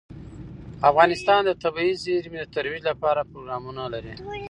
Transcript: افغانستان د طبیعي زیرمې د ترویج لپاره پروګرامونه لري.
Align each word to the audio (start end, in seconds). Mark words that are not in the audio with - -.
افغانستان 0.89 1.41
د 1.45 1.51
طبیعي 1.63 1.93
زیرمې 2.05 2.37
د 2.41 2.45
ترویج 2.55 2.83
لپاره 2.91 3.27
پروګرامونه 3.31 3.83
لري. 3.93 4.13